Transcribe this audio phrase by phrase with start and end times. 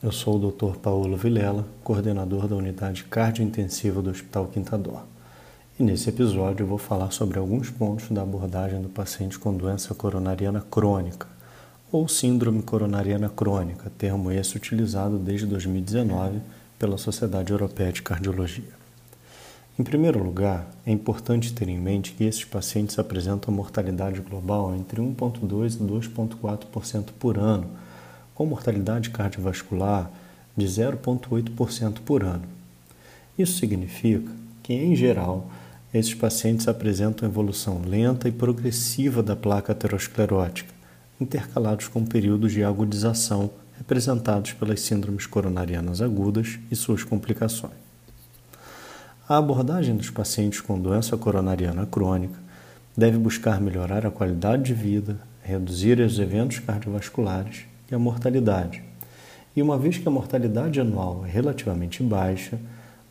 [0.00, 0.76] Eu sou o Dr.
[0.76, 5.02] Paulo Vilela, coordenador da unidade cardiointensiva do Hospital Quintador.
[5.76, 9.92] E nesse episódio eu vou falar sobre alguns pontos da abordagem do paciente com doença
[9.92, 11.26] coronariana crônica,
[11.90, 16.40] ou síndrome coronariana crônica, termo esse utilizado desde 2019
[16.78, 18.70] pela Sociedade Europeia de Cardiologia.
[19.76, 25.02] Em primeiro lugar, é importante ter em mente que esses pacientes apresentam mortalidade global entre
[25.02, 27.87] 1,2% e 2,4% por ano
[28.38, 30.08] com mortalidade cardiovascular
[30.56, 32.44] de 0,8% por ano.
[33.36, 34.30] Isso significa
[34.62, 35.50] que, em geral,
[35.92, 40.72] esses pacientes apresentam evolução lenta e progressiva da placa aterosclerótica,
[41.20, 47.74] intercalados com períodos de agudização representados pelas síndromes coronarianas agudas e suas complicações.
[49.28, 52.38] A abordagem dos pacientes com doença coronariana crônica
[52.96, 58.82] deve buscar melhorar a qualidade de vida, reduzir os eventos cardiovasculares e a mortalidade.
[59.54, 62.58] E uma vez que a mortalidade anual é relativamente baixa,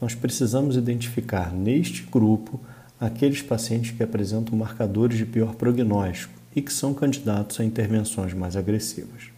[0.00, 2.58] nós precisamos identificar neste grupo
[3.00, 8.56] aqueles pacientes que apresentam marcadores de pior prognóstico e que são candidatos a intervenções mais
[8.56, 9.30] agressivas.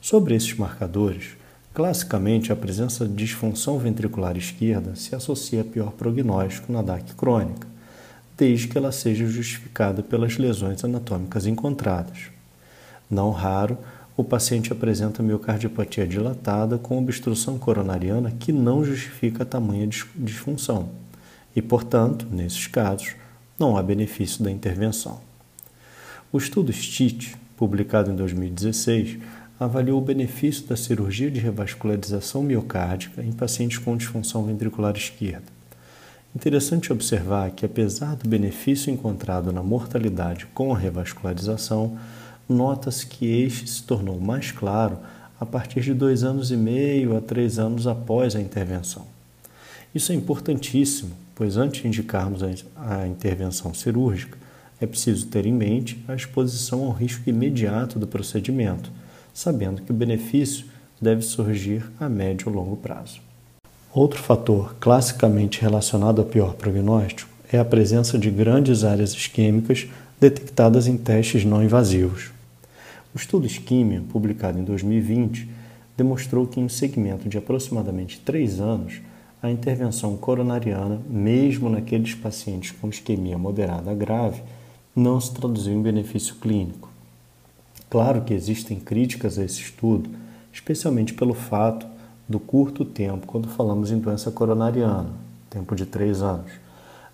[0.00, 1.36] Sobre esses marcadores,
[1.74, 7.66] classicamente a presença de disfunção ventricular esquerda se associa a pior prognóstico na DAC crônica,
[8.36, 12.30] desde que ela seja justificada pelas lesões anatômicas encontradas.
[13.10, 13.78] Não raro,
[14.18, 20.88] o paciente apresenta miocardiopatia dilatada com obstrução coronariana que não justifica tamanha disfunção
[21.54, 23.14] e, portanto, nesses casos,
[23.56, 25.20] não há benefício da intervenção.
[26.32, 29.18] O estudo STIT, publicado em 2016,
[29.58, 35.46] avaliou o benefício da cirurgia de revascularização miocárdica em pacientes com disfunção ventricular esquerda.
[36.34, 41.96] Interessante observar que, apesar do benefício encontrado na mortalidade com a revascularização,
[42.48, 44.98] nota-se que este se tornou mais claro
[45.40, 49.06] a partir de dois anos e meio a três anos após a intervenção.
[49.94, 52.42] Isso é importantíssimo, pois antes de indicarmos
[52.76, 54.36] a intervenção cirúrgica,
[54.80, 58.90] é preciso ter em mente a exposição ao risco imediato do procedimento,
[59.34, 60.66] sabendo que o benefício
[61.00, 63.20] deve surgir a médio ou longo prazo.
[63.92, 69.86] Outro fator classicamente relacionado ao pior prognóstico é a presença de grandes áreas isquêmicas
[70.20, 72.30] detectadas em testes não invasivos.
[73.18, 75.50] O estudo Isquímia, publicado em 2020,
[75.96, 79.00] demonstrou que em um segmento de aproximadamente 3 anos,
[79.42, 84.40] a intervenção coronariana, mesmo naqueles pacientes com isquemia moderada grave,
[84.94, 86.88] não se traduziu em benefício clínico.
[87.90, 90.08] Claro que existem críticas a esse estudo,
[90.52, 91.88] especialmente pelo fato
[92.28, 95.10] do curto tempo quando falamos em doença coronariana,
[95.50, 96.52] tempo de 3 anos,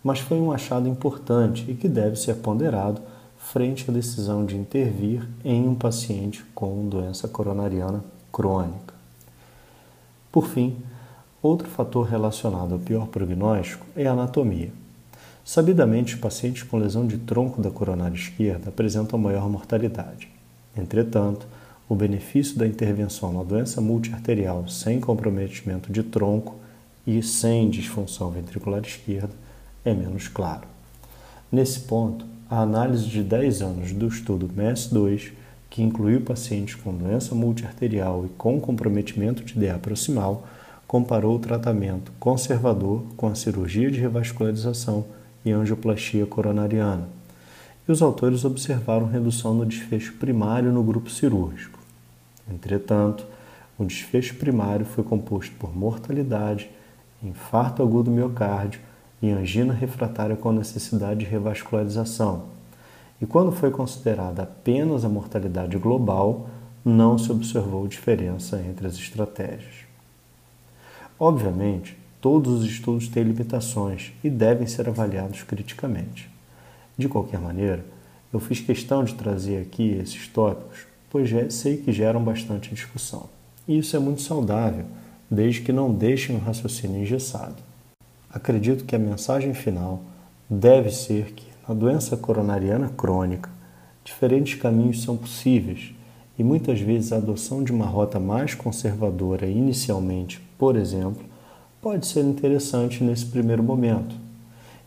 [0.02, 3.00] mas foi um achado importante e que deve ser ponderado
[3.52, 8.94] frente à decisão de intervir em um paciente com doença coronariana crônica.
[10.32, 10.76] Por fim,
[11.42, 14.72] outro fator relacionado ao pior prognóstico é a anatomia.
[15.44, 20.28] Sabidamente, pacientes com lesão de tronco da coronária esquerda apresentam maior mortalidade.
[20.76, 21.46] Entretanto,
[21.86, 26.56] o benefício da intervenção na doença multiarterial sem comprometimento de tronco
[27.06, 29.32] e sem disfunção ventricular esquerda
[29.84, 30.66] é menos claro.
[31.52, 35.32] Nesse ponto, a análise de 10 anos do estudo MES-2,
[35.70, 40.46] que incluiu pacientes com doença multiarterial e com comprometimento de DA proximal,
[40.86, 45.04] comparou o tratamento conservador com a cirurgia de revascularização
[45.44, 47.08] e angioplastia coronariana.
[47.88, 51.78] E os autores observaram redução no desfecho primário no grupo cirúrgico.
[52.48, 53.26] Entretanto,
[53.78, 56.70] o desfecho primário foi composto por mortalidade,
[57.22, 58.80] infarto agudo miocárdio,
[59.24, 62.42] e angina refratária com necessidade de revascularização.
[63.22, 66.50] E quando foi considerada apenas a mortalidade global,
[66.84, 69.86] não se observou diferença entre as estratégias.
[71.18, 76.30] Obviamente, todos os estudos têm limitações e devem ser avaliados criticamente.
[76.98, 77.82] De qualquer maneira,
[78.30, 83.30] eu fiz questão de trazer aqui esses tópicos, pois sei que geram bastante discussão.
[83.66, 84.84] E isso é muito saudável,
[85.30, 87.73] desde que não deixem o raciocínio engessado.
[88.34, 90.00] Acredito que a mensagem final
[90.50, 93.48] deve ser que, na doença coronariana crônica,
[94.04, 95.94] diferentes caminhos são possíveis
[96.36, 101.22] e muitas vezes a adoção de uma rota mais conservadora inicialmente, por exemplo,
[101.80, 104.16] pode ser interessante nesse primeiro momento.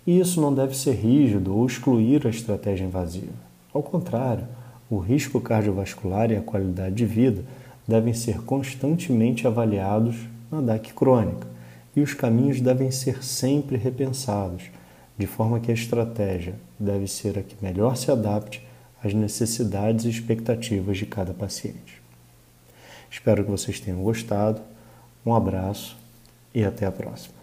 [0.06, 3.32] E isso não deve ser rígido ou excluir a estratégia invasiva.
[3.74, 4.44] Ao contrário,
[4.90, 7.46] o risco cardiovascular e a qualidade de vida
[7.88, 10.18] devem ser constantemente avaliados
[10.52, 11.56] na DAC crônica
[11.98, 14.70] e os caminhos devem ser sempre repensados,
[15.18, 18.64] de forma que a estratégia deve ser a que melhor se adapte
[19.04, 22.00] às necessidades e expectativas de cada paciente.
[23.10, 24.62] Espero que vocês tenham gostado.
[25.26, 25.98] Um abraço
[26.54, 27.37] e até a próxima.